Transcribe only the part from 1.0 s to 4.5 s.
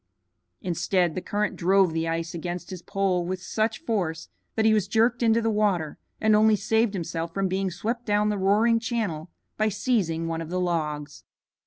the current drove the ice against his pole with such force